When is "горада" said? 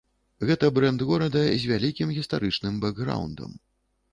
1.09-1.43